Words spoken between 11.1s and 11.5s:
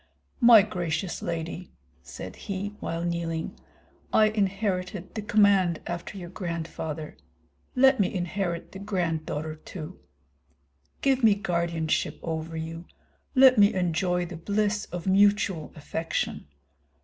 me